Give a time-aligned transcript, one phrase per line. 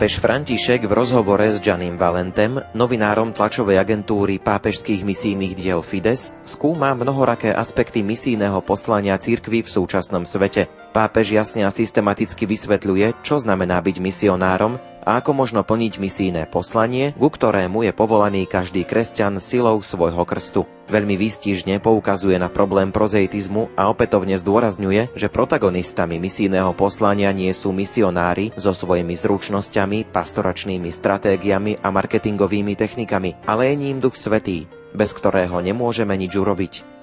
[0.00, 6.96] Pápež František v rozhovore s Janim Valentem, novinárom tlačovej agentúry pápežských misijných diel Fides, skúma
[6.96, 10.72] mnohoraké aspekty misijného poslania cirkvy v súčasnom svete.
[10.96, 17.16] Pápež jasne a systematicky vysvetľuje, čo znamená byť misionárom a ako možno plniť misijné poslanie,
[17.16, 20.68] ku ktorému je povolaný každý kresťan silou svojho krstu.
[20.90, 27.70] Veľmi výstižne poukazuje na problém prozeitizmu a opätovne zdôrazňuje, že protagonistami misijného poslania nie sú
[27.70, 35.14] misionári so svojimi zručnosťami, pastoračnými stratégiami a marketingovými technikami, ale je ním Duch Svetý, bez
[35.14, 36.99] ktorého nemôžeme nič urobiť.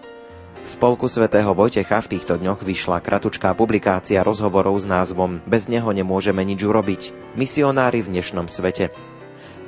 [0.67, 6.43] Spolku svätého Vojtecha v týchto dňoch vyšla kratučká publikácia rozhovorov s názvom Bez neho nemôžeme
[6.43, 7.15] nič urobiť.
[7.39, 8.91] Misionári v dnešnom svete.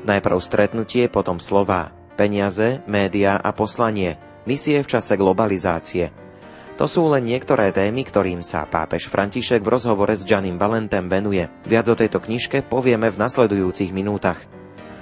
[0.04, 6.12] Najprv stretnutie, potom slova, peniaze, média a poslanie, misie v čase globalizácie.
[6.76, 11.48] To sú len niektoré témy, ktorým sa pápež František v rozhovore s Janim Valentem venuje.
[11.64, 14.59] Viac o tejto knižke povieme v nasledujúcich minútach.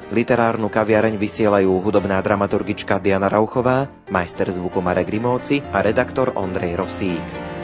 [0.08, 7.57] Literárnu kaviareň vysielajú hudobná dramaturgička Diana Rauchová, majster zvuku Marek Grimovci a redaktor Ondrej Rosík.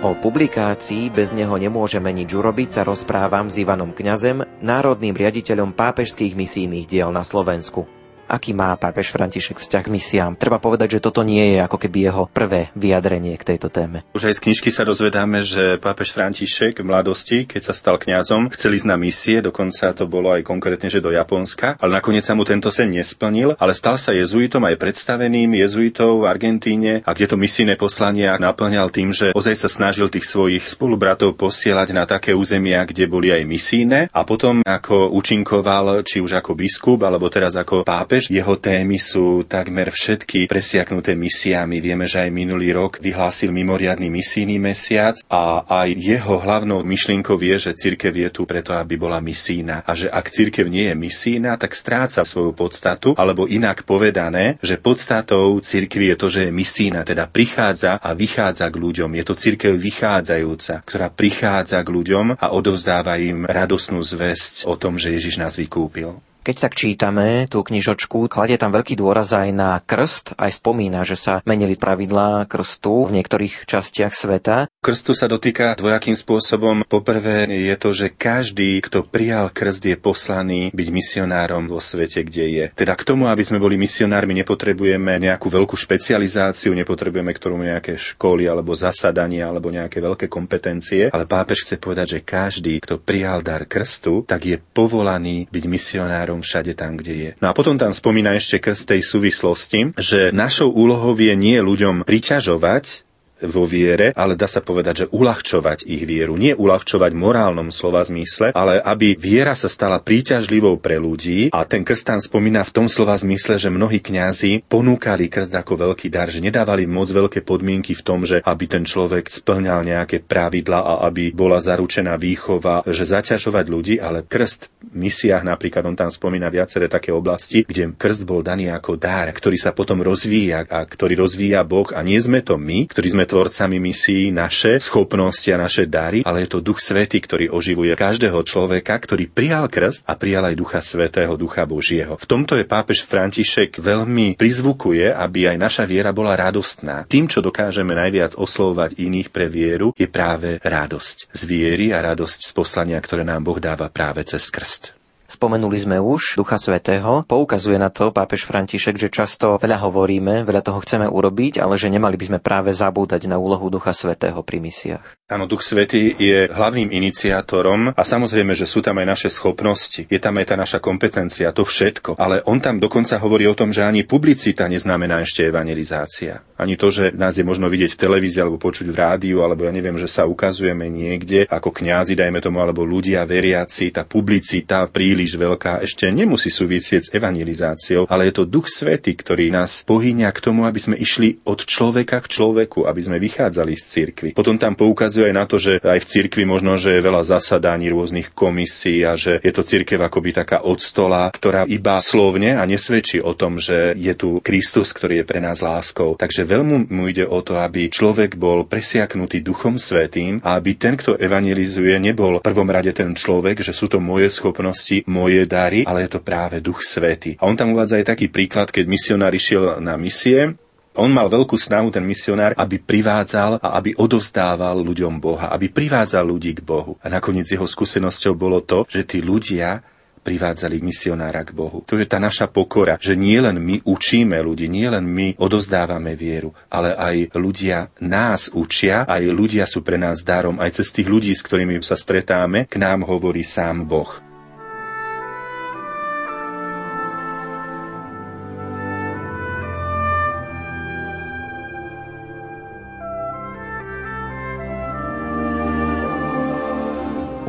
[0.00, 6.32] O publikácii Bez neho nemôžeme nič urobiť sa rozprávam s Ivanom Kňazem, národným riaditeľom pápežských
[6.32, 7.99] misijných diel na Slovensku
[8.30, 10.32] aký má pápež František vzťah k misiám.
[10.38, 14.06] Treba povedať, že toto nie je ako keby jeho prvé vyjadrenie k tejto téme.
[14.14, 18.54] Už aj z knižky sa dozvedáme, že pápež František v mladosti, keď sa stal kňazom,
[18.54, 22.38] chcel ísť na misie, dokonca to bolo aj konkrétne, že do Japonska, ale nakoniec sa
[22.38, 27.26] mu tento sen nesplnil, ale stal sa jezuitom aj predstaveným jezuitov v Argentíne a kde
[27.26, 32.36] to misijné poslanie naplňal tým, že ozaj sa snažil tých svojich spolubratov posielať na také
[32.36, 37.56] územia, kde boli aj misijné a potom ako účinkoval, či už ako biskup, alebo teraz
[37.56, 41.80] ako pápež, tiež jeho témy sú takmer všetky presiaknuté misiami.
[41.80, 47.56] Vieme, že aj minulý rok vyhlásil mimoriadný misijný mesiac a aj jeho hlavnou myšlienkou je,
[47.56, 49.80] že cirkev je tu preto, aby bola misína.
[49.88, 54.76] A že ak cirkev nie je misína, tak stráca svoju podstatu, alebo inak povedané, že
[54.76, 59.16] podstatou cirkvi je to, že je misína, teda prichádza a vychádza k ľuďom.
[59.16, 65.00] Je to cirkev vychádzajúca, ktorá prichádza k ľuďom a odovzdáva im radosnú zväzť o tom,
[65.00, 66.29] že Ježiš nás vykúpil.
[66.40, 71.12] Keď tak čítame tú knižočku, kladie tam veľký dôraz aj na krst, aj spomína, že
[71.12, 74.64] sa menili pravidlá krstu v niektorých častiach sveta.
[74.80, 76.88] Krstu sa dotýka dvojakým spôsobom.
[76.88, 82.44] Poprvé je to, že každý, kto prijal krst, je poslaný byť misionárom vo svete, kde
[82.48, 82.64] je.
[82.72, 88.00] Teda k tomu, aby sme boli misionármi, nepotrebujeme nejakú veľkú špecializáciu, nepotrebujeme k tomu nejaké
[88.00, 93.44] školy alebo zasadania alebo nejaké veľké kompetencie, ale pápež chce povedať, že každý, kto prijal
[93.44, 97.30] dar krstu, tak je povolaný byť misionárom misionárom všade tam, kde je.
[97.42, 102.06] No a potom tam spomína ešte krst tej súvislosti, že našou úlohou je nie ľuďom
[102.06, 103.09] priťažovať,
[103.46, 106.36] vo viere, ale dá sa povedať, že uľahčovať ich vieru.
[106.36, 111.84] Nie uľahčovať morálnom slova zmysle, ale aby viera sa stala príťažlivou pre ľudí a ten
[111.86, 116.28] krst tam spomína v tom slova zmysle, že mnohí kňazi ponúkali krst ako veľký dar,
[116.28, 120.92] že nedávali moc veľké podmienky v tom, že aby ten človek splňal nejaké pravidla a
[121.08, 126.50] aby bola zaručená výchova, že zaťažovať ľudí, ale krst v misiách napríklad on tam spomína
[126.50, 131.22] viaceré také oblasti, kde krst bol daný ako dar, ktorý sa potom rozvíja a ktorý
[131.22, 135.86] rozvíja Boh a nie sme to my, ktorí sme tvorcami misií naše schopnosti a naše
[135.86, 140.50] dary, ale je to Duch Svetý, ktorý oživuje každého človeka, ktorý prijal krst a prijal
[140.50, 142.18] aj Ducha Svetého, Ducha Božieho.
[142.18, 147.06] V tomto je pápež František veľmi prizvukuje, aby aj naša viera bola radostná.
[147.06, 152.50] Tým, čo dokážeme najviac oslovovať iných pre vieru, je práve radosť z viery a radosť
[152.50, 154.99] z poslania, ktoré nám Boh dáva práve cez krst.
[155.30, 157.22] Spomenuli sme už Ducha Svetého.
[157.22, 161.86] Poukazuje na to pápež František, že často veľa hovoríme, veľa toho chceme urobiť, ale že
[161.86, 165.06] nemali by sme práve zabúdať na úlohu Ducha Svetého pri misiách.
[165.30, 170.18] Áno, Duch Svetý je hlavným iniciátorom a samozrejme, že sú tam aj naše schopnosti, je
[170.18, 172.18] tam aj tá naša kompetencia, to všetko.
[172.18, 176.42] Ale on tam dokonca hovorí o tom, že ani publicita neznamená ešte evangelizácia.
[176.58, 179.70] Ani to, že nás je možno vidieť v televízii alebo počuť v rádiu, alebo ja
[179.70, 185.19] neviem, že sa ukazujeme niekde ako kňazi, dajme tomu, alebo ľudia veriaci, tá publicita príliš
[185.20, 190.32] príliš veľká, ešte nemusí súvisieť s evangelizáciou, ale je to Duch Svety, ktorý nás pohynia
[190.32, 194.30] k tomu, aby sme išli od človeka k človeku, aby sme vychádzali z cirkvy.
[194.32, 197.92] Potom tam poukazuje aj na to, že aj v cirkvi možno, že je veľa zasadaní
[197.92, 202.64] rôznych komisí a že je to cirkev akoby taká od stola, ktorá iba slovne a
[202.64, 206.16] nesvedčí o tom, že je tu Kristus, ktorý je pre nás láskou.
[206.16, 210.96] Takže veľmi mu ide o to, aby človek bol presiaknutý Duchom Svetým a aby ten,
[210.96, 215.82] kto evangelizuje, nebol v prvom rade ten človek, že sú to moje schopnosti, moje dary,
[215.82, 217.42] ale je to práve Duch Svety.
[217.42, 220.54] A on tam uvádza aj taký príklad, keď misionár išiel na misie,
[220.94, 226.26] on mal veľkú snahu, ten misionár, aby privádzal a aby odovzdával ľuďom Boha, aby privádzal
[226.26, 226.98] ľudí k Bohu.
[226.98, 229.86] A nakoniec jeho skúsenosťou bolo to, že tí ľudia
[230.20, 231.80] privádzali misionára k Bohu.
[231.88, 236.12] To je tá naša pokora, že nie len my učíme ľudí, nie len my odovzdávame
[236.12, 241.08] vieru, ale aj ľudia nás učia, aj ľudia sú pre nás darom, aj cez tých
[241.08, 244.29] ľudí, s ktorými sa stretáme, k nám hovorí sám Boh.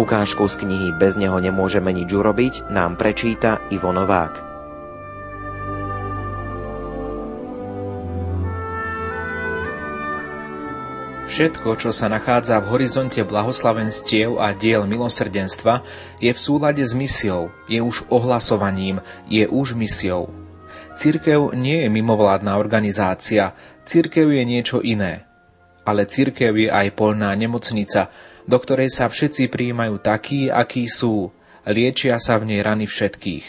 [0.02, 4.34] Ukážku z knihy Bez neho nemôžeme nič urobiť nám prečíta Ivo Novák.
[11.30, 15.86] Všetko, čo sa nachádza v horizonte blahoslavenstiev a diel milosrdenstva,
[16.18, 20.34] je v súlade s misiou, je už ohlasovaním, je už misiou.
[20.98, 23.54] Cirkev nie je mimovládna organizácia,
[23.86, 25.30] cirkev je niečo iné.
[25.86, 28.10] Ale cirkev je aj polná nemocnica,
[28.46, 31.30] do ktorej sa všetci prijímajú takí, akí sú,
[31.68, 33.46] liečia sa v nej rany všetkých.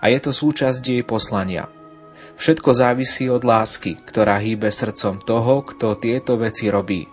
[0.00, 1.68] A je to súčasť jej poslania.
[2.40, 7.04] Všetko závisí od lásky, ktorá hýbe srdcom toho, kto tieto veci robí.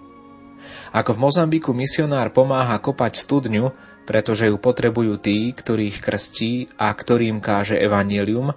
[0.96, 3.76] Ako v Mozambiku misionár pomáha kopať studňu,
[4.08, 8.56] pretože ju potrebujú tí, ktorých krstí a ktorým káže evanílium,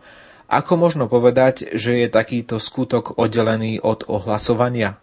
[0.51, 4.99] ako možno povedať, že je takýto skutok oddelený od ohlasovania?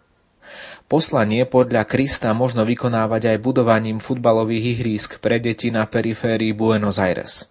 [0.88, 7.44] Poslanie podľa Krista možno vykonávať aj budovaním futbalových ihrísk pre deti na periférii Buenos Aires.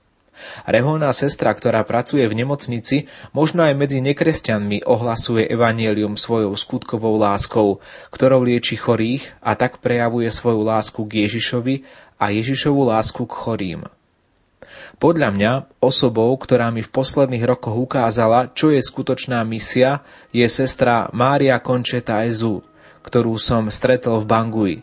[0.66, 3.06] Reholná sestra, ktorá pracuje v nemocnici,
[3.38, 7.78] možno aj medzi nekresťanmi ohlasuje evanielium svojou skutkovou láskou,
[8.10, 11.86] ktorou lieči chorých a tak prejavuje svoju lásku k Ježišovi
[12.18, 13.82] a Ježišovu lásku k chorým.
[14.98, 20.02] Podľa mňa osobou, ktorá mi v posledných rokoch ukázala, čo je skutočná misia,
[20.34, 22.66] je sestra Mária Concheta Ezu,
[23.08, 24.76] ktorú som stretol v Bangui.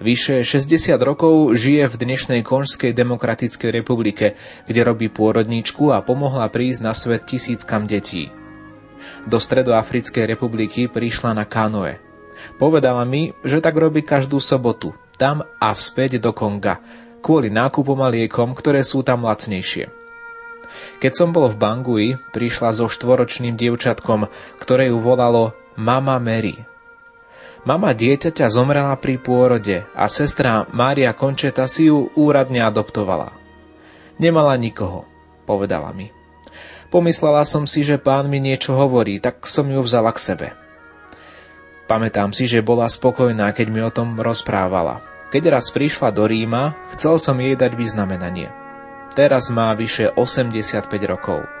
[0.00, 6.80] Vyše 60 rokov žije v dnešnej Konžskej demokratickej republike, kde robí pôrodníčku a pomohla prísť
[6.80, 8.32] na svet tisíckam detí.
[9.28, 12.00] Do Stredoafrickej republiky prišla na kanoe.
[12.56, 16.80] Povedala mi, že tak robí každú sobotu, tam a späť do Konga,
[17.20, 19.92] kvôli nákupom a liekom, ktoré sú tam lacnejšie.
[21.00, 24.28] Keď som bol v Bangui, prišla so štvoročným dievčatkom,
[24.60, 26.56] ktoré ju volalo Mama Mary–
[27.66, 33.34] Mama dieťaťa zomrela pri pôrode a sestra Mária Končeta si ju úradne adoptovala.
[34.22, 35.02] Nemala nikoho,
[35.50, 36.14] povedala mi.
[36.94, 40.48] Pomyslela som si, že pán mi niečo hovorí, tak som ju vzala k sebe.
[41.90, 45.02] Pamätám si, že bola spokojná, keď mi o tom rozprávala.
[45.34, 48.46] Keď raz prišla do Ríma, chcel som jej dať vyznamenanie.
[49.18, 51.55] Teraz má vyše 85 rokov.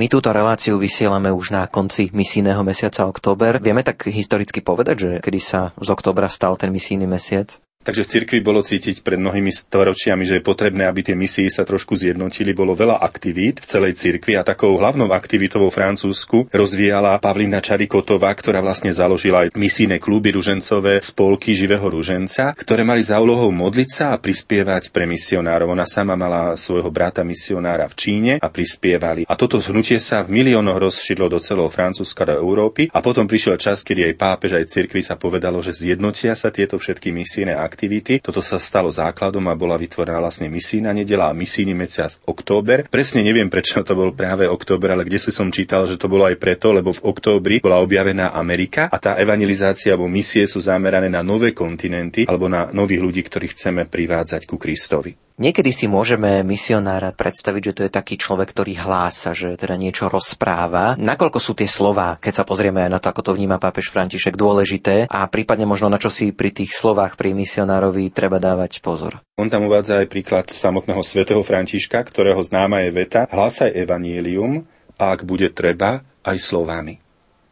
[0.00, 3.60] My túto reláciu vysielame už na konci misijného mesiaca október.
[3.60, 7.60] Vieme tak historicky povedať, že kedy sa z októbra stal ten misijný mesiac?
[7.80, 11.64] Takže v cirkvi bolo cítiť pred mnohými storočiami, že je potrebné, aby tie misie sa
[11.64, 12.52] trošku zjednotili.
[12.52, 18.36] Bolo veľa aktivít v celej cirkvi a takou hlavnou aktivitou vo Francúzsku rozvíjala Pavlina Čarikotová,
[18.36, 23.88] ktorá vlastne založila aj misijné kluby ružencové, spolky živého ruženca, ktoré mali za úlohou modliť
[23.88, 25.72] sa a prispievať pre misionárov.
[25.72, 29.24] Ona sama mala svojho brata misionára v Číne a prispievali.
[29.24, 33.56] A toto hnutie sa v miliónoch rozšírilo do celého Francúzska, do Európy a potom prišiel
[33.56, 38.18] čas, kedy aj pápež, aj cirkvi sa povedalo, že zjednotia sa tieto všetky misijné aktivity.
[38.18, 42.90] Toto sa stalo základom a bola vytvorená vlastne misijná nedela a misijný mesiac október.
[42.90, 46.26] Presne neviem, prečo to bol práve október, ale kde si som čítal, že to bolo
[46.26, 51.06] aj preto, lebo v októbri bola objavená Amerika a tá evangelizácia alebo misie sú zamerané
[51.06, 55.29] na nové kontinenty alebo na nových ľudí, ktorých chceme privádzať ku Kristovi.
[55.40, 60.12] Niekedy si môžeme misionára predstaviť, že to je taký človek, ktorý hlása, že teda niečo
[60.12, 61.00] rozpráva.
[61.00, 64.36] Nakoľko sú tie slova, keď sa pozrieme aj na to, ako to vníma pápež František,
[64.36, 69.24] dôležité a prípadne možno na čo si pri tých slovách pri misionárovi treba dávať pozor.
[69.40, 74.68] On tam uvádza aj príklad samotného svätého Františka, ktorého známa je veta Hlásaj evanielium
[75.00, 77.00] a ak bude treba, aj slovami.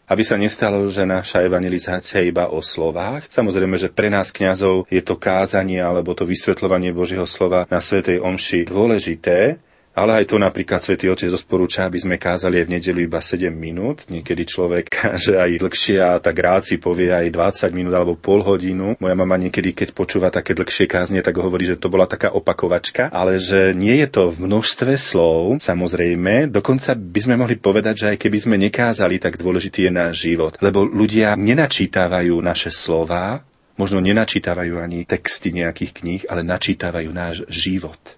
[0.08, 3.28] Aby sa nestalo, že naša evangelizácia je iba o slovách.
[3.28, 8.24] Samozrejme, že pre nás kňazov je to kázanie alebo to vysvetľovanie Božieho slova na Svetej
[8.24, 9.60] Omši dôležité,
[9.98, 13.50] ale aj to napríklad Svetý Otec rozporúča, aby sme kázali aj v nedelu iba 7
[13.50, 14.06] minút.
[14.06, 18.46] Niekedy človek káže aj dlhšie a tak rád si povie aj 20 minút alebo pol
[18.46, 18.94] hodinu.
[19.02, 23.10] Moja mama niekedy, keď počúva také dlhšie kázne, tak hovorí, že to bola taká opakovačka,
[23.10, 26.52] ale že nie je to v množstve slov, samozrejme.
[26.54, 30.54] Dokonca by sme mohli povedať, že aj keby sme nekázali, tak dôležitý je náš život.
[30.62, 33.42] Lebo ľudia nenačítavajú naše slova,
[33.78, 38.17] možno nenačítavajú ani texty nejakých kníh, ale načítavajú náš život.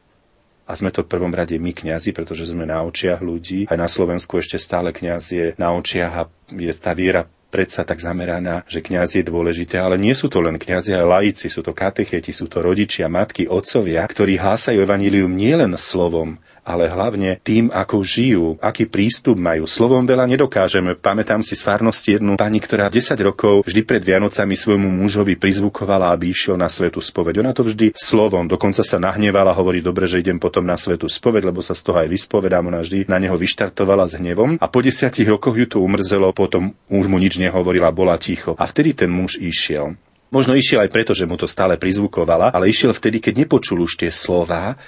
[0.71, 3.67] A sme to v prvom rade my kňazi, pretože sme na očiach ľudí.
[3.67, 6.23] Aj na Slovensku ešte stále kňaz je na očiach a
[6.55, 10.55] je tá viera predsa tak zameraná, že kňaz je dôležité, ale nie sú to len
[10.55, 15.75] kňazi, ale laici, sú to katecheti, sú to rodičia, matky, otcovia, ktorí hlásajú evanílium nielen
[15.75, 19.65] slovom, ale hlavne tým, ako žijú, aký prístup majú.
[19.65, 20.97] Slovom veľa nedokážeme.
[20.99, 26.13] Pamätám si z farnosti jednu pani, ktorá 10 rokov vždy pred Vianocami svojmu mužovi prizvukovala,
[26.13, 27.43] aby išiel na svetu spoveď.
[27.43, 31.49] Ona to vždy slovom, dokonca sa nahnevala, hovorí, dobre, že idem potom na svetu spoveď,
[31.49, 32.69] lebo sa z toho aj vyspovedám.
[32.69, 36.73] Ona vždy na neho vyštartovala s hnevom a po desiatich rokoch ju to umrzelo, potom
[36.93, 38.55] už mu nič nehovorila, bola ticho.
[38.57, 39.97] A vtedy ten muž išiel.
[40.31, 43.99] Možno išiel aj preto, že mu to stále prizvukovala, ale išiel vtedy, keď nepočul už
[43.99, 44.79] tie slova,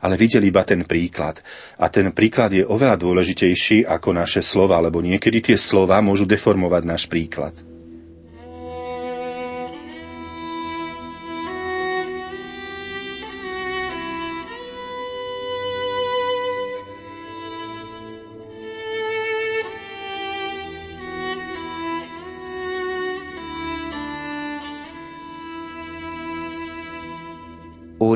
[0.00, 1.44] ale videl iba ten príklad.
[1.76, 6.82] A ten príklad je oveľa dôležitejší ako naše slova, lebo niekedy tie slova môžu deformovať
[6.88, 7.67] náš príklad.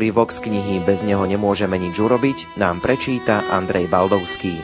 [0.03, 4.59] Úryvok z knihy Bez neho nemôžeme nič urobiť nám prečíta Andrej Baldovský.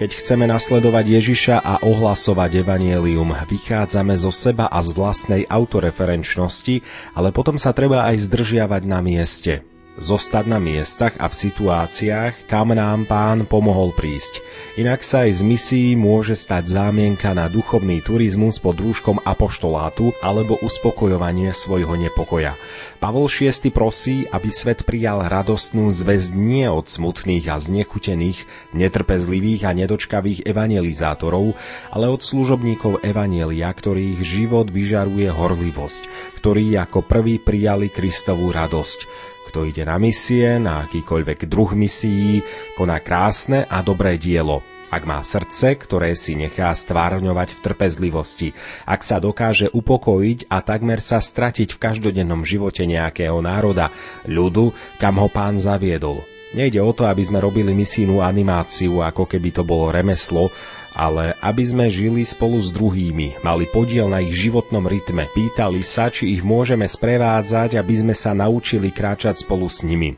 [0.00, 6.80] Keď chceme nasledovať Ježiša a ohlasovať evanielium, vychádzame zo seba a z vlastnej autoreferenčnosti,
[7.12, 9.67] ale potom sa treba aj zdržiavať na mieste
[9.98, 14.40] zostať na miestach a v situáciách, kam nám pán pomohol prísť.
[14.78, 20.56] Inak sa aj z misií môže stať zámienka na duchovný turizmus pod rúškom apoštolátu alebo
[20.62, 22.54] uspokojovanie svojho nepokoja.
[22.98, 28.42] Pavol VI prosí, aby svet prijal radostnú zväzť nie od smutných a znechutených,
[28.74, 31.54] netrpezlivých a nedočkavých evangelizátorov,
[31.94, 36.02] ale od služobníkov evanielia, ktorých život vyžaruje horlivosť,
[36.42, 39.06] ktorí ako prví prijali Kristovú radosť.
[39.46, 42.42] Kto ide na misie, na akýkoľvek druh misií,
[42.74, 48.48] koná krásne a dobré dielo, ak má srdce, ktoré si nechá stvárňovať v trpezlivosti,
[48.88, 53.92] ak sa dokáže upokojiť a takmer sa stratiť v každodennom živote nejakého národa,
[54.24, 56.24] ľudu, kam ho pán zaviedol.
[56.48, 60.48] Nejde o to, aby sme robili misijnú animáciu, ako keby to bolo remeslo,
[60.96, 66.08] ale aby sme žili spolu s druhými, mali podiel na ich životnom rytme, pýtali sa,
[66.08, 70.16] či ich môžeme sprevádzať, aby sme sa naučili kráčať spolu s nimi.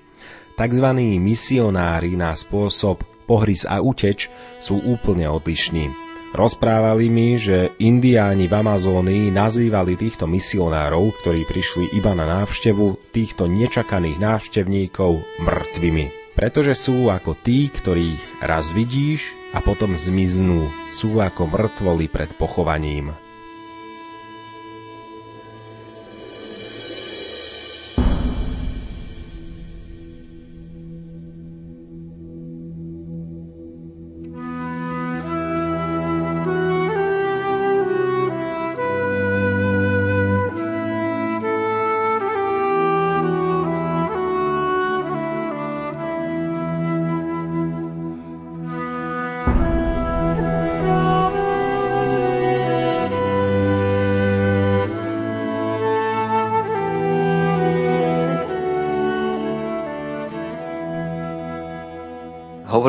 [0.54, 5.90] Takzvaní misionári na spôsob pohryz a uteč sú úplne odlišní.
[6.30, 13.50] Rozprávali mi, že indiáni v Amazónii nazývali týchto misionárov, ktorí prišli iba na návštevu, týchto
[13.50, 21.44] nečakaných návštevníkov mŕtvými pretože sú ako tí, ktorých raz vidíš a potom zmiznú, sú ako
[21.44, 23.12] mŕtvoli pred pochovaním.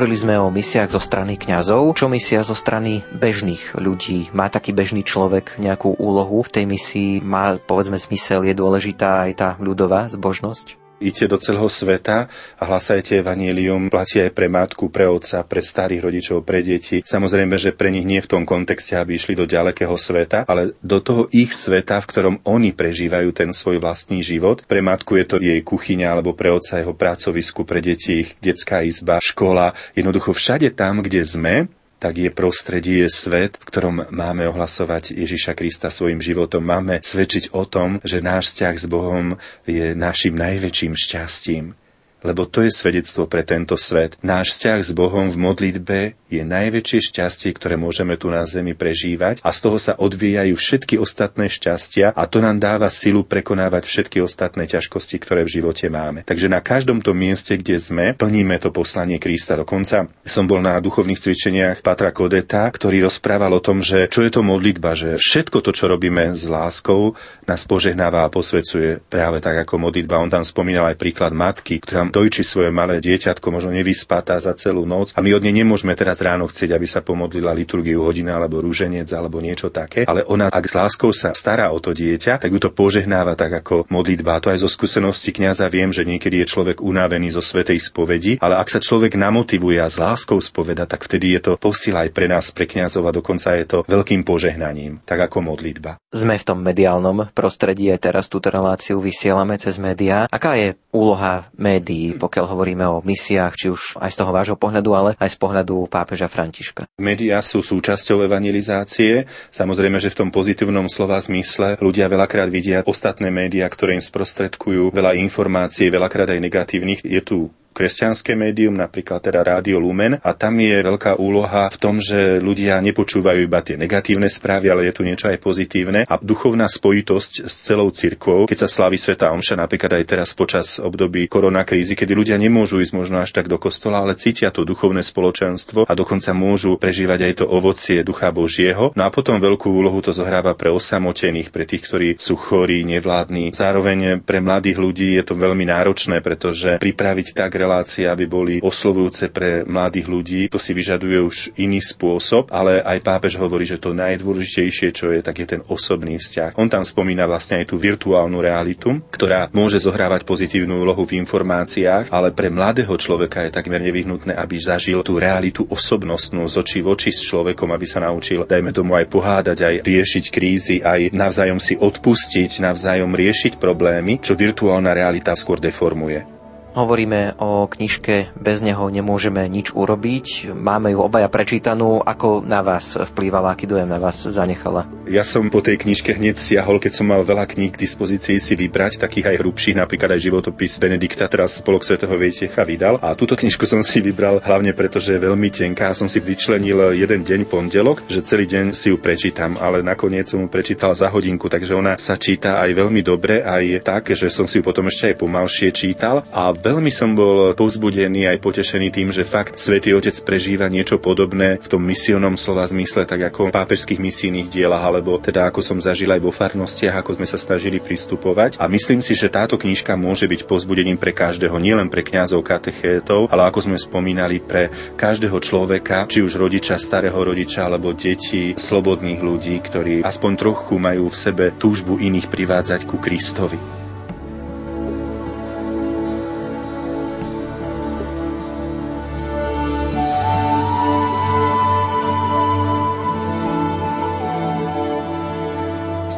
[0.01, 1.93] Hovorili sme o misiách zo strany kňazov.
[1.93, 4.33] Čo misia zo strany bežných ľudí?
[4.33, 7.11] Má taký bežný človek nejakú úlohu v tej misii?
[7.21, 8.49] Má, povedzme, zmysel?
[8.49, 10.80] Je dôležitá aj tá ľudová zbožnosť?
[11.01, 12.29] Idete do celého sveta
[12.61, 13.89] a hlasajte evanílium.
[13.89, 17.01] Platí aj pre matku, pre otca, pre starých rodičov, pre deti.
[17.01, 21.01] Samozrejme, že pre nich nie v tom kontexte, aby išli do ďalekého sveta, ale do
[21.01, 24.61] toho ich sveta, v ktorom oni prežívajú ten svoj vlastný život.
[24.69, 28.85] Pre matku je to jej kuchyňa alebo pre otca jeho pracovisku, pre deti ich detská
[28.85, 29.73] izba, škola.
[29.97, 31.65] Jednoducho všade tam, kde sme,
[32.01, 36.65] tak je prostredie, svet, v ktorom máme ohlasovať Ježiša Krista svojim životom.
[36.65, 39.37] Máme svedčiť o tom, že náš vzťah s Bohom
[39.69, 41.77] je našim najväčším šťastím.
[42.21, 44.17] Lebo to je svedectvo pre tento svet.
[44.21, 45.99] Náš vzťah s Bohom v modlitbe
[46.31, 50.95] je najväčšie šťastie, ktoré môžeme tu na zemi prežívať a z toho sa odvíjajú všetky
[51.01, 56.23] ostatné šťastia a to nám dáva silu prekonávať všetky ostatné ťažkosti, ktoré v živote máme.
[56.23, 59.59] Takže na každom tom mieste, kde sme, plníme to poslanie Krista.
[59.59, 64.31] Dokonca som bol na duchovných cvičeniach Patra Kodeta, ktorý rozprával o tom, že čo je
[64.31, 67.17] to modlitba, že všetko to, čo robíme s láskou,
[67.49, 70.21] nás požehnáva a posvecuje práve tak ako modlitba.
[70.21, 74.83] On tam spomínal aj príklad matky, ktorá dojčí svoje malé dieťatko, možno nevyspatá za celú
[74.83, 78.59] noc a my od nej nemôžeme teraz ráno chcieť, aby sa pomodlila liturgiu hodina alebo
[78.59, 82.51] rúženec alebo niečo také, ale ona, ak s láskou sa stará o to dieťa, tak
[82.51, 84.37] ju to požehnáva tak ako modlitba.
[84.37, 88.41] A to aj zo skúsenosti kňaza viem, že niekedy je človek unavený zo svetej spovedi,
[88.41, 92.11] ale ak sa človek namotivuje a s láskou spoveda, tak vtedy je to posila aj
[92.11, 96.01] pre nás, pre kňazov a dokonca je to veľkým požehnaním, tak ako modlitba.
[96.09, 100.25] Sme v tom mediálnom prostredí, aj teraz túto reláciu vysielame cez médiá.
[100.25, 104.89] Aká je úloha médií, pokiaľ hovoríme o misiách, či už aj z toho vášho pohľadu,
[104.97, 106.89] ale aj z pohľadu pápeža Františka?
[106.97, 109.29] Médiá sú súčasťou evangelizácie.
[109.53, 114.89] Samozrejme, že v tom pozitívnom slova zmysle ľudia veľakrát vidia ostatné médiá, ktoré im sprostredkujú
[114.91, 117.01] veľa informácií, veľakrát aj negatívnych.
[117.05, 121.97] Je tu kresťanské médium, napríklad teda Rádio Lumen a tam je veľká úloha v tom,
[121.97, 126.67] že ľudia nepočúvajú iba tie negatívne správy, ale je tu niečo aj pozitívne a duchovná
[126.67, 131.95] spojitosť s celou cirkvou, keď sa slaví Sveta Omša, napríklad aj teraz počas období koronakrízy,
[131.95, 135.93] kedy ľudia nemôžu ísť možno až tak do kostola, ale cítia to duchovné spoločenstvo a
[135.95, 138.91] dokonca môžu prežívať aj to ovocie Ducha Božieho.
[138.97, 143.55] No a potom veľkú úlohu to zohráva pre osamotených, pre tých, ktorí sú chorí, nevládni.
[143.55, 149.29] Zároveň pre mladých ľudí je to veľmi náročné, pretože pripraviť tak relácie, aby boli oslovujúce
[149.29, 150.41] pre mladých ľudí.
[150.49, 155.21] To si vyžaduje už iný spôsob, ale aj pápež hovorí, že to najdôležitejšie, čo je,
[155.21, 156.57] tak je ten osobný vzťah.
[156.57, 162.09] On tam spomína vlastne aj tú virtuálnu realitu, ktorá môže zohrávať pozitívnu úlohu v informáciách,
[162.09, 166.89] ale pre mladého človeka je takmer nevyhnutné, aby zažil tú realitu osobnostnú z očí v
[166.95, 171.61] oči s človekom, aby sa naučil, dajme tomu aj pohádať, aj riešiť krízy, aj navzájom
[171.61, 176.40] si odpustiť, navzájom riešiť problémy, čo virtuálna realita skôr deformuje.
[176.71, 180.55] Hovoríme o knižke Bez neho nemôžeme nič urobiť.
[180.55, 181.99] Máme ju obaja prečítanú.
[181.99, 184.87] Ako na vás vplývala, aký dojem na vás zanechala?
[185.03, 188.55] Ja som po tej knižke hneď siahol, keď som mal veľa kníh k dispozícii si
[188.55, 193.03] vybrať, takých aj hrubších, napríklad aj životopis Benedikta, teraz Spolok svätého Vejtecha vydal.
[193.03, 195.91] A túto knižku som si vybral hlavne preto, že je veľmi tenká.
[195.91, 200.39] Som si vyčlenil jeden deň pondelok, že celý deň si ju prečítam, ale nakoniec som
[200.39, 204.47] ju prečítal za hodinku, takže ona sa číta aj veľmi dobre, aj tak, že som
[204.47, 206.23] si ju potom ešte aj pomalšie čítal.
[206.31, 211.57] A Veľmi som bol povzbudený aj potešený tým, že fakt Svetý Otec prežíva niečo podobné
[211.57, 215.81] v tom misionom slova zmysle, tak ako v pápežských misijných dielach, alebo teda ako som
[215.81, 218.61] zažil aj vo farnostiach, ako sme sa snažili pristupovať.
[218.61, 223.33] A myslím si, že táto knižka môže byť povzbudením pre každého, nielen pre kňazov, katechétov,
[223.33, 224.69] ale ako sme spomínali, pre
[225.01, 231.09] každého človeka, či už rodiča, starého rodiča, alebo deti, slobodných ľudí, ktorí aspoň trochu majú
[231.09, 233.80] v sebe túžbu iných privádzať ku Kristovi.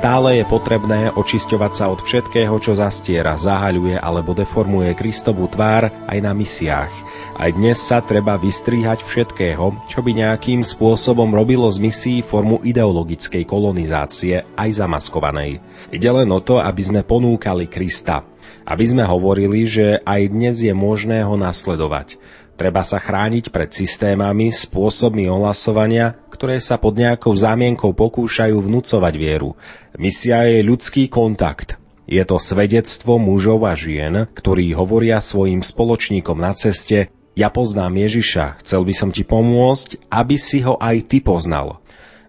[0.03, 6.19] Stále je potrebné očisťovať sa od všetkého, čo zastiera, zahaľuje alebo deformuje Kristovú tvár aj
[6.19, 6.91] na misiách.
[7.39, 13.47] Aj dnes sa treba vystriehať všetkého, čo by nejakým spôsobom robilo z misií formu ideologickej
[13.47, 15.63] kolonizácie, aj zamaskovanej.
[15.95, 18.27] Ide len o to, aby sme ponúkali Krista.
[18.67, 22.19] Aby sme hovorili, že aj dnes je možné ho nasledovať.
[22.53, 29.57] Treba sa chrániť pred systémami, spôsobmi ohlasovania, ktoré sa pod nejakou zámienkou pokúšajú vnúcovať vieru.
[29.97, 31.81] Misia je ľudský kontakt.
[32.05, 38.61] Je to svedectvo mužov a žien, ktorí hovoria svojim spoločníkom na ceste ja poznám Ježiša,
[38.61, 41.81] chcel by som ti pomôcť, aby si ho aj ty poznal.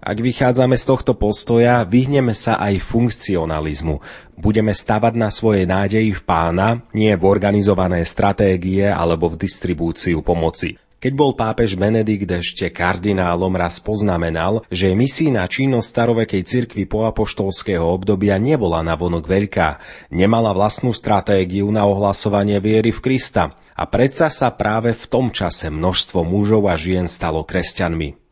[0.04, 4.04] Ak vychádzame z tohto postoja, vyhneme sa aj funkcionalizmu.
[4.36, 10.76] Budeme stavať na svojej nádeji v pána, nie v organizované stratégie alebo v distribúciu pomoci.
[11.00, 17.84] Keď bol pápež Benedikt ešte kardinálom, raz poznamenal, že misijná činnosť starovekej cirkvi po apoštolského
[17.84, 19.68] obdobia nebola navonok veľká,
[20.12, 25.72] nemala vlastnú stratégiu na ohlasovanie viery v Krista a predsa sa práve v tom čase
[25.72, 28.23] množstvo mužov a žien stalo kresťanmi.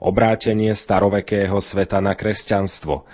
[0.00, 3.04] Obrátenie starovekého sveta na kresťanstvo,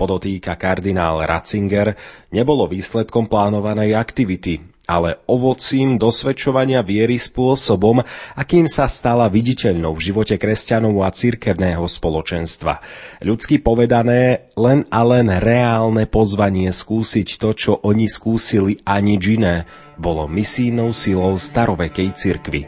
[0.00, 2.00] podotýka kardinál Ratzinger,
[2.32, 8.00] nebolo výsledkom plánovanej aktivity, ale ovocím dosvedčovania viery spôsobom,
[8.32, 12.80] akým sa stala viditeľnou v živote kresťanov a cirkevného spoločenstva.
[13.20, 19.68] Ľudsky povedané, len a len reálne pozvanie skúsiť to, čo oni skúsili a nič iné,
[20.00, 22.62] bolo misijnou silou starovekej cirkvy.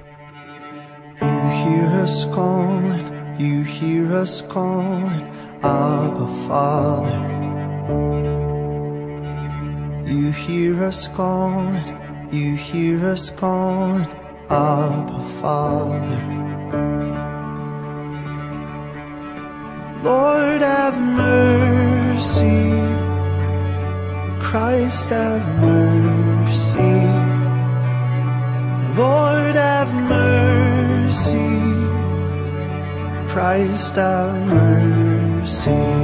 [1.23, 1.29] You
[1.65, 5.23] hear us calling, you hear us calling,
[5.63, 7.19] Abba Father.
[10.07, 14.07] You hear us calling, you hear us calling,
[14.51, 16.43] Abba Father.
[20.03, 22.71] Lord have mercy,
[24.43, 26.02] Christ have mercy,
[33.33, 36.02] Christ have mercy.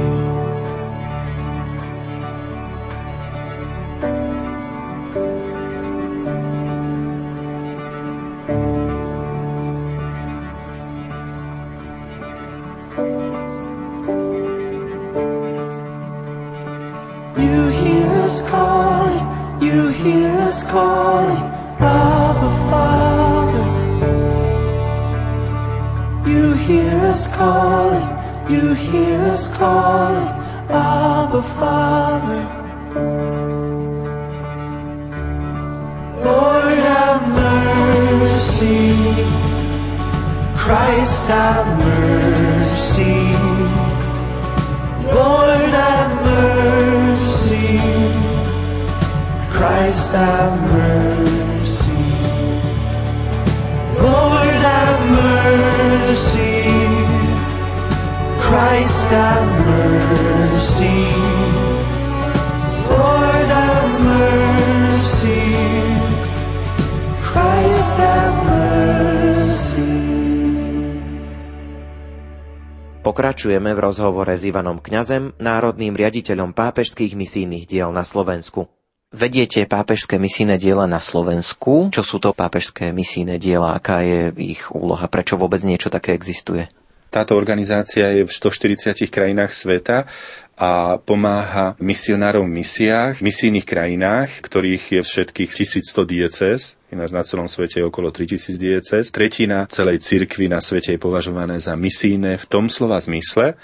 [73.09, 78.78] Pokračujeme v rozhovore s Ivanom Kňazem, národným riaditeľom pápežských misijných diel na Slovensku.
[79.09, 81.89] Vediete pápežské misijné diela na Slovensku.
[81.89, 83.73] Čo sú to pápežské misijné diela?
[83.73, 85.09] Aká je ich úloha?
[85.09, 86.69] Prečo vôbec niečo také existuje?
[87.09, 90.05] Táto organizácia je v 140 krajinách sveta
[90.53, 97.25] a pomáha misionárom v misiách, v misijných krajinách, ktorých je všetkých 1100 dieces, ináč na
[97.25, 99.09] celom svete je okolo 3000 dieces.
[99.09, 103.57] Tretina celej cirkvi na svete je považované za misijné v tom slova zmysle,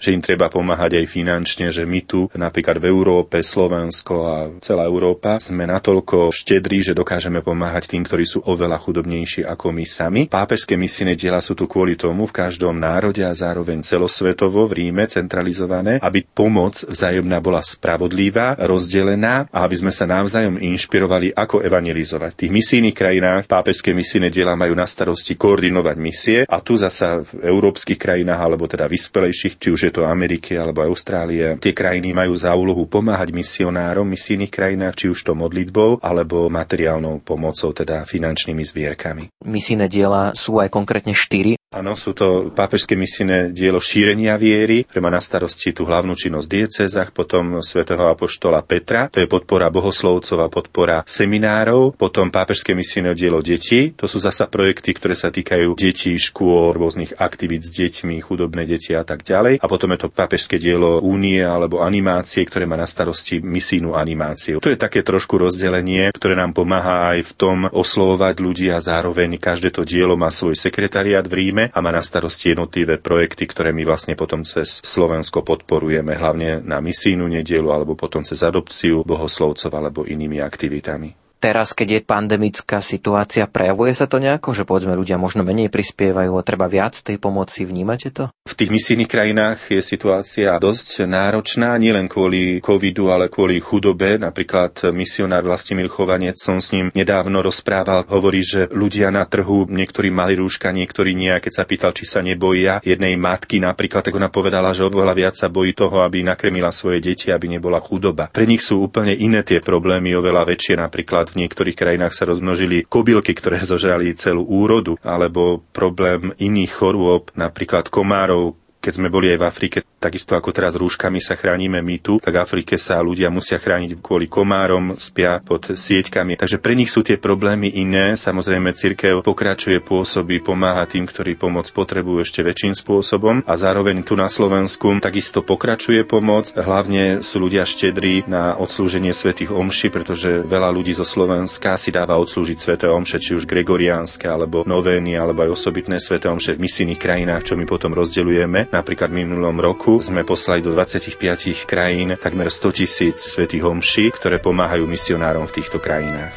[0.00, 4.88] že im treba pomáhať aj finančne, že my tu napríklad v Európe, Slovensko a celá
[4.88, 10.22] Európa sme natoľko štedrí, že dokážeme pomáhať tým, ktorí sú oveľa chudobnejší ako my sami.
[10.32, 15.04] Pápežské misijné diela sú tu kvôli tomu v každom národe a zároveň celosvetovo v Ríme
[15.04, 22.30] centralizované, aby pomoc vzájomná bola spravodlivá, rozdelená a aby sme sa navzájom inšpirovali, ako evangelizovať.
[22.32, 27.20] V tých misijných krajinách pápežské misijné diela majú na starosti koordinovať misie a tu zasa
[27.20, 31.58] v európskych krajinách alebo teda vyspelejších, či už je je to Ameriky alebo Austrálie.
[31.58, 36.46] Tie krajiny majú za úlohu pomáhať misionárom v misijných krajinách, či už to modlitbou alebo
[36.46, 39.34] materiálnou pomocou, teda finančnými zbierkami.
[39.42, 41.58] Misijné diela sú aj konkrétne štyri.
[41.70, 46.48] Áno, sú to pápežské misijné dielo šírenia viery, ktoré má na starosti tú hlavnú činnosť
[46.50, 53.14] diecezach, potom svätého apoštola Petra, to je podpora bohoslovcov a podpora seminárov, potom pápežské misijné
[53.14, 58.18] dielo detí, to sú zasa projekty, ktoré sa týkajú detí, škôl, rôznych aktivít s deťmi,
[58.18, 59.62] chudobné deti a tak ďalej.
[59.62, 64.60] A potom je to pápežské dielo únie alebo animácie, ktoré má na starosti misijnú animáciu.
[64.60, 69.40] To je také trošku rozdelenie, ktoré nám pomáha aj v tom oslovovať ľudí a zároveň
[69.40, 73.70] každé to dielo má svoj sekretariat v Ríme a má na starosti jednotlivé projekty, ktoré
[73.70, 79.70] my vlastne potom cez Slovensko podporujeme, hlavne na misijnú nedielu alebo potom cez adopciu bohoslovcov
[79.70, 85.16] alebo inými aktivitami teraz, keď je pandemická situácia, prejavuje sa to nejako, že povedzme ľudia
[85.16, 88.28] možno menej prispievajú a treba viac tej pomoci, vnímate to?
[88.44, 94.20] V tých misijných krajinách je situácia dosť náročná, nielen kvôli covidu, ale kvôli chudobe.
[94.20, 100.12] Napríklad misionár Vlastimil Chovanec, som s ním nedávno rozprával, hovorí, že ľudia na trhu, niektorí
[100.12, 101.32] mali rúška, niektorí nie.
[101.32, 105.14] A keď sa pýtal, či sa neboja jednej matky napríklad, tak ona povedala, že oveľa
[105.16, 108.28] viac sa bojí toho, aby nakrmila svoje deti, aby nebola chudoba.
[108.28, 112.84] Pre nich sú úplne iné tie problémy, oveľa väčšie napríklad v niektorých krajinách sa rozmnožili
[112.84, 119.38] kobylky, ktoré zožrali celú úrodu, alebo problém iných chorôb, napríklad komárov, keď sme boli aj
[119.38, 123.28] v Afrike, takisto ako teraz rúškami sa chránime my tu, tak v Afrike sa ľudia
[123.28, 126.40] musia chrániť kvôli komárom, spia pod sieťkami.
[126.40, 128.16] Takže pre nich sú tie problémy iné.
[128.16, 134.16] Samozrejme, cirkev pokračuje pôsoby, pomáha tým, ktorí pomoc potrebujú ešte väčším spôsobom a zároveň tu
[134.16, 136.56] na Slovensku takisto pokračuje pomoc.
[136.56, 142.16] Hlavne sú ľudia štedrí na odslúženie svätých omši, pretože veľa ľudí zo Slovenska si dáva
[142.16, 146.96] odslúžiť sväté omše, či už gregoriánske, alebo novény, alebo aj osobitné sväté omše v misijných
[146.96, 151.18] krajinách, čo my potom rozdeľujeme Napríklad v minulom roku sme poslali do 25
[151.66, 156.30] krajín takmer 100 tisíc svetých homší, ktoré pomáhajú misionárom v týchto krajinách.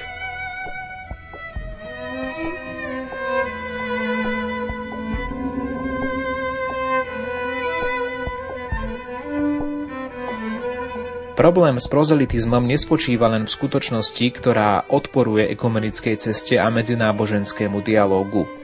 [11.38, 18.63] Problém s prozelitizmom nespočíva len v skutočnosti, ktorá odporuje ekumenickej ceste a medzináboženskému dialógu.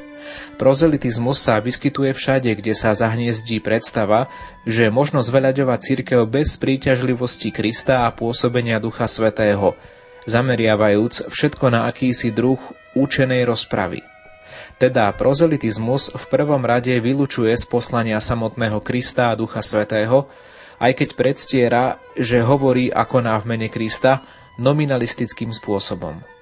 [0.60, 4.28] Prozelitizmus sa vyskytuje všade, kde sa zahniezdí predstava,
[4.68, 9.80] že možno zveľaďovať církev bez príťažlivosti Krista a pôsobenia Ducha Svetého,
[10.28, 12.60] zameriavajúc všetko na akýsi druh
[12.94, 14.04] účenej rozpravy.
[14.80, 20.32] Teda prozelitizmus v prvom rade vylučuje z poslania samotného Krista a Ducha Svetého,
[20.80, 21.84] aj keď predstiera,
[22.16, 24.24] že hovorí ako na v mene Krista
[24.56, 26.39] nominalistickým spôsobom.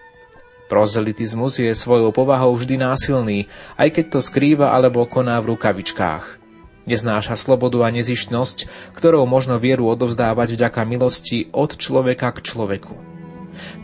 [0.67, 3.47] Prozelitizmus je svojou povahou vždy násilný,
[3.79, 6.43] aj keď to skrýva alebo koná v rukavičkách.
[6.87, 12.95] Neznáša slobodu a nezištnosť, ktorou možno vieru odovzdávať vďaka milosti od človeka k človeku.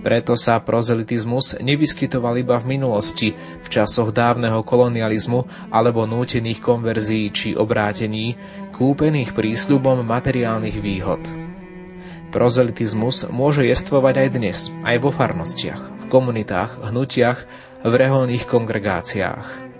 [0.03, 7.49] Preto sa prozelitizmus nevyskytoval iba v minulosti, v časoch dávneho kolonializmu alebo nútených konverzií či
[7.55, 8.35] obrátení,
[8.75, 11.23] kúpených prísľubom materiálnych výhod.
[12.35, 17.39] Prozelitizmus môže jestvovať aj dnes, aj vo farnostiach komunitách, hnutiach,
[17.82, 19.72] v reholných kongregáciách.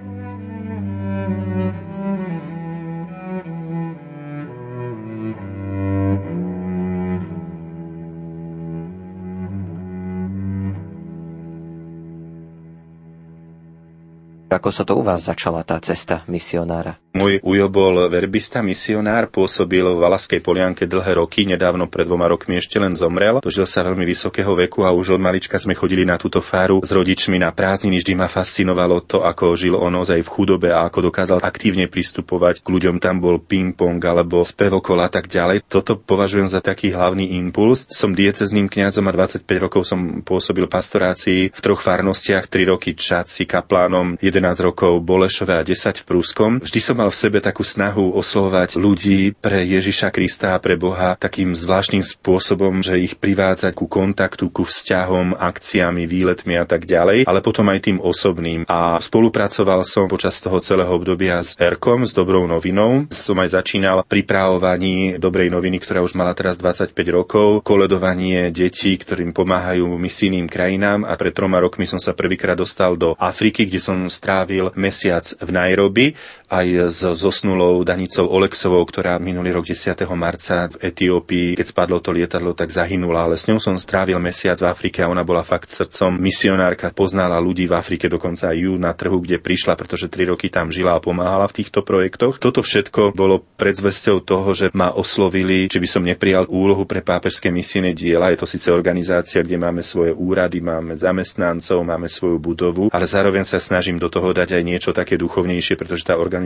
[14.54, 16.94] Ako sa to u vás začala tá cesta misionára?
[17.14, 22.62] Môj ujo bol verbista, misionár, pôsobil v Valaskej Polianke dlhé roky, nedávno pred dvoma rokmi
[22.62, 23.42] ešte len zomrel.
[23.42, 26.94] Dožil sa veľmi vysokého veku a už od malička sme chodili na túto fáru s
[26.94, 28.02] rodičmi na prázdniny.
[28.02, 32.62] Vždy ma fascinovalo to, ako žil on ozaj v chudobe a ako dokázal aktívne pristupovať
[32.62, 33.02] k ľuďom.
[33.02, 35.66] Tam bol ping-pong alebo spevokol a tak ďalej.
[35.66, 37.90] Toto považujem za taký hlavný impuls.
[37.90, 43.50] Som diecezným kňazom a 25 rokov som pôsobil pastorácii v troch farnostiach, 3 roky čaci
[43.50, 46.52] kaplánom, 11 11 rokov Bolešové a 10 v Prúskom.
[46.60, 51.16] Vždy som mal v sebe takú snahu oslovať ľudí pre Ježiša Krista a pre Boha
[51.16, 57.24] takým zvláštnym spôsobom, že ich privádzať ku kontaktu, ku vzťahom, akciami, výletmi a tak ďalej,
[57.24, 58.68] ale potom aj tým osobným.
[58.68, 63.08] A spolupracoval som počas toho celého obdobia s ERKom, s Dobrou novinou.
[63.16, 69.32] Som aj začínal pripravovaní Dobrej noviny, ktorá už mala teraz 25 rokov, koledovanie detí, ktorým
[69.32, 74.10] pomáhajú misijným krajinám a pred troma rokmi som sa prvýkrát dostal do Afriky, kde som
[74.10, 76.10] strávil strávil mesiac v Nairobi
[76.54, 79.98] aj s zosnulou Danicou Oleksovou, ktorá minulý rok 10.
[80.14, 84.62] marca v Etiópii, keď spadlo to lietadlo, tak zahynula, ale s ňou som strávil mesiac
[84.62, 88.78] v Afrike a ona bola fakt srdcom misionárka, poznala ľudí v Afrike, dokonca aj ju
[88.78, 92.38] na trhu, kde prišla, pretože tri roky tam žila a pomáhala v týchto projektoch.
[92.38, 97.50] Toto všetko bolo predzvesťou toho, že ma oslovili, či by som neprijal úlohu pre pápežské
[97.50, 98.30] misijné diela.
[98.30, 103.42] Je to síce organizácia, kde máme svoje úrady, máme zamestnancov, máme svoju budovu, ale zároveň
[103.42, 106.43] sa snažím do toho dať aj niečo také duchovnejšie, pretože tá organizácia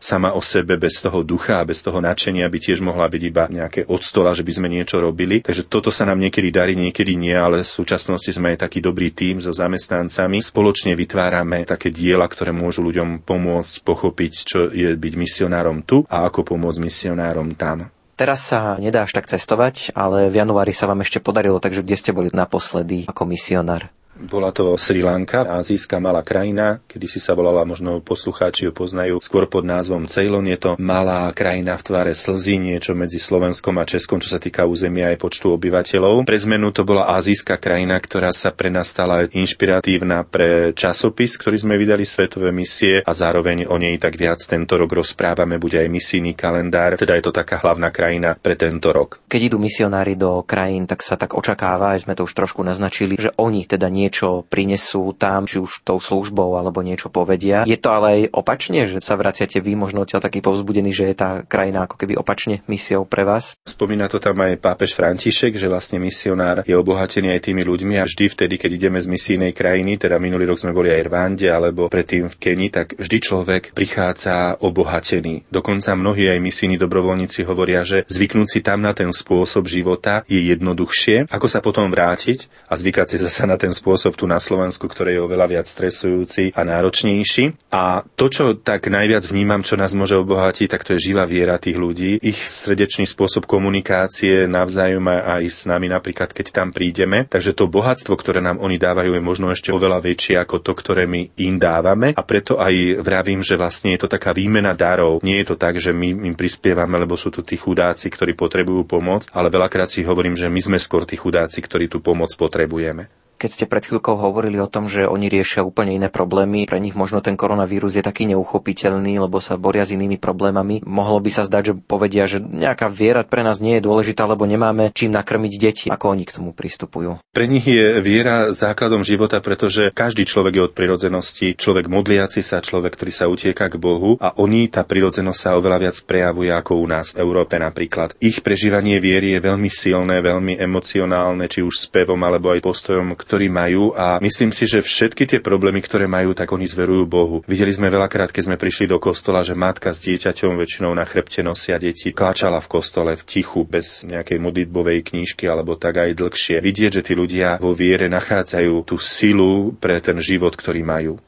[0.00, 3.44] sama o sebe bez toho ducha a bez toho nadšenia by tiež mohla byť iba
[3.46, 5.44] nejaké od stola, že by sme niečo robili.
[5.44, 9.12] Takže toto sa nám niekedy darí, niekedy nie, ale v súčasnosti sme aj taký dobrý
[9.12, 10.40] tím so zamestnancami.
[10.40, 16.24] Spoločne vytvárame také diela, ktoré môžu ľuďom pomôcť pochopiť, čo je byť misionárom tu a
[16.26, 17.92] ako pomôcť misionárom tam.
[18.18, 21.94] Teraz sa nedá až tak cestovať, ale v januári sa vám ešte podarilo, takže kde
[21.94, 23.94] ste boli naposledy ako misionár?
[24.18, 29.22] Bola to Sri Lanka, azijská malá krajina, kedy si sa volala, možno poslucháči ju poznajú,
[29.22, 30.42] skôr pod názvom Ceylon.
[30.50, 34.66] Je to malá krajina v tvare slzy, niečo medzi Slovenskom a Českom, čo sa týka
[34.66, 36.26] územia aj počtu obyvateľov.
[36.26, 41.54] Pre zmenu to bola azijská krajina, ktorá sa pre nás stala inšpiratívna pre časopis, ktorý
[41.62, 45.86] sme vydali Svetové misie a zároveň o nej tak viac tento rok rozprávame, bude aj
[45.86, 49.22] misijný kalendár, teda je to taká hlavná krajina pre tento rok.
[49.30, 53.14] Keď idú misionári do krajín, tak sa tak očakáva, aj sme to už trošku naznačili,
[53.14, 57.68] že oni teda nie niečo prinesú tam, či už tou službou alebo niečo povedia.
[57.68, 61.16] Je to ale aj opačne, že sa vraciate vy možno odtiaľ taký povzbudený, že je
[61.20, 63.60] tá krajina ako keby opačne misiou pre vás?
[63.68, 68.08] Spomína to tam aj pápež František, že vlastne misionár je obohatený aj tými ľuďmi a
[68.08, 71.48] vždy vtedy, keď ideme z misijnej krajiny, teda minulý rok sme boli aj v Rwande
[71.52, 75.44] alebo predtým v Keni, tak vždy človek prichádza obohatený.
[75.52, 80.40] Dokonca mnohí aj misijní dobrovoľníci hovoria, že zvyknúť si tam na ten spôsob života je
[80.40, 84.38] jednoduchšie, ako sa potom vrátiť a zvykať si zase na ten spôsob spôsob tu na
[84.38, 87.74] Slovensku, ktorý je oveľa viac stresujúci a náročnejší.
[87.74, 91.58] A to, čo tak najviac vnímam, čo nás môže obohatiť, tak to je živá viera
[91.58, 97.26] tých ľudí, ich srdečný spôsob komunikácie navzájom aj s nami, napríklad keď tam prídeme.
[97.26, 101.10] Takže to bohatstvo, ktoré nám oni dávajú, je možno ešte oveľa väčšie ako to, ktoré
[101.10, 102.14] my im dávame.
[102.14, 105.26] A preto aj vravím, že vlastne je to taká výmena darov.
[105.26, 108.86] Nie je to tak, že my im prispievame, lebo sú tu tí chudáci, ktorí potrebujú
[108.86, 113.10] pomoc, ale veľakrát si hovorím, že my sme skôr tí chudáci, ktorí tú pomoc potrebujeme.
[113.38, 116.98] Keď ste pred chvíľkou hovorili o tom, že oni riešia úplne iné problémy, pre nich
[116.98, 120.82] možno ten koronavírus je taký neuchopiteľný, lebo sa boria s inými problémami.
[120.82, 124.42] Mohlo by sa zdať, že povedia, že nejaká viera pre nás nie je dôležitá, lebo
[124.42, 125.86] nemáme čím nakrmiť deti.
[125.86, 127.22] Ako oni k tomu pristupujú?
[127.30, 132.58] Pre nich je viera základom života, pretože každý človek je od prirodzenosti človek modliaci sa,
[132.58, 136.82] človek, ktorý sa utieka k Bohu a oni, tá prirodzenosť sa oveľa viac prejavuje ako
[136.82, 138.18] u nás v Európe napríklad.
[138.18, 143.52] Ich prežívanie viery je veľmi silné, veľmi emocionálne, či už spevom alebo aj postojom, ktorý
[143.52, 147.44] majú a myslím si, že všetky tie problémy, ktoré majú, tak oni zverujú Bohu.
[147.44, 151.44] Videli sme veľakrát, keď sme prišli do kostola, že matka s dieťaťom väčšinou na chrbte
[151.44, 156.64] nosia deti, kláčala v kostole v tichu, bez nejakej modlitbovej knížky alebo tak aj dlhšie.
[156.64, 161.20] Vidieť, že tí ľudia vo viere nachádzajú tú silu pre ten život, ktorý majú.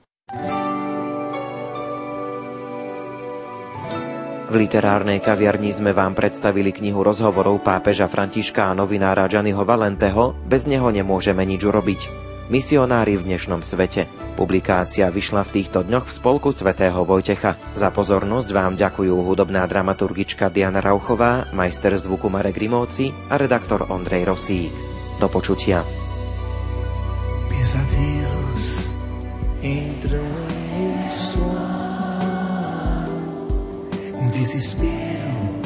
[4.50, 10.66] V literárnej kaviarni sme vám predstavili knihu rozhovorov pápeža Františka a novinára Gianniho Valenteho Bez
[10.66, 12.10] neho nemôžeme nič urobiť.
[12.50, 14.10] Misionári v dnešnom svete.
[14.34, 17.54] Publikácia vyšla v týchto dňoch v spolku svätého Vojtecha.
[17.78, 24.34] Za pozornosť vám ďakujú hudobná dramaturgička Diana Rauchová, majster zvuku Marek Rimovci a redaktor Ondrej
[24.34, 24.74] Rosík.
[25.22, 25.86] Do počutia.
[27.46, 28.90] Pesadelos
[29.62, 30.39] entram
[34.30, 35.60] desespero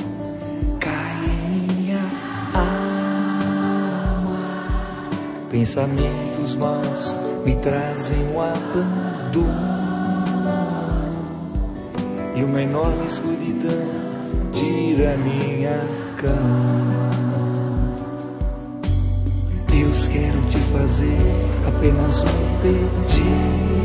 [0.80, 2.00] cai em minha
[2.54, 4.26] alma.
[5.50, 9.74] Pensamentos maus me trazem o abandono
[12.34, 13.86] e uma enorme escuridão
[14.52, 15.80] tira minha
[16.16, 17.10] cama.
[19.68, 21.18] Deus, quero te fazer
[21.66, 23.83] apenas um pedido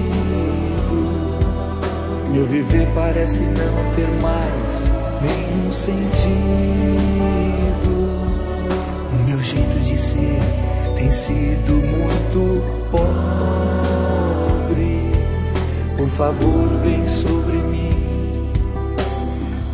[2.31, 6.29] meu viver parece não ter mais nenhum sentido.
[9.11, 10.39] O meu jeito de ser
[10.95, 13.09] tem sido muito pobre.
[15.97, 18.51] Por favor, vem sobre mim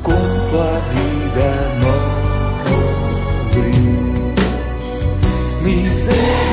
[0.02, 3.76] com tua vida nobre.
[5.64, 6.45] Misericórdia.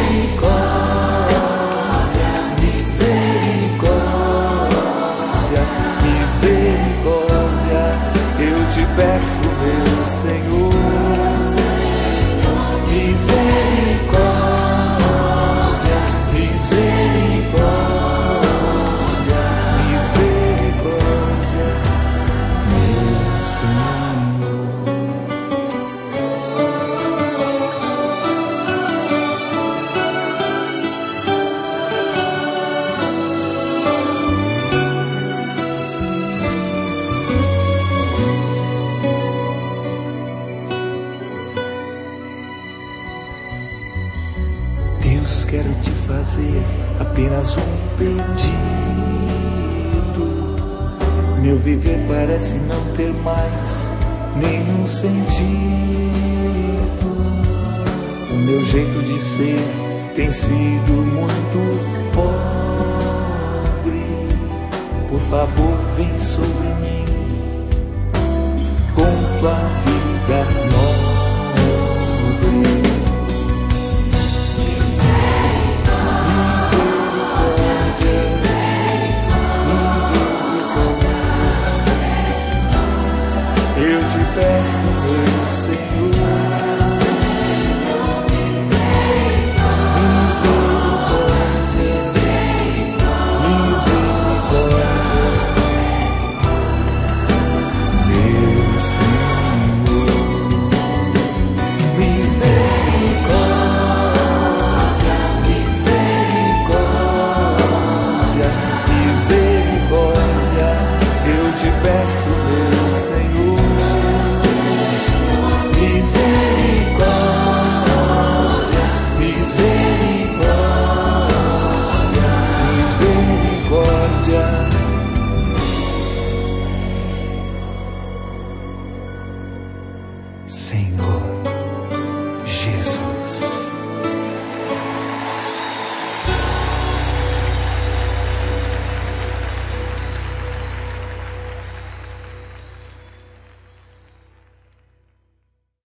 [84.35, 84.91] best.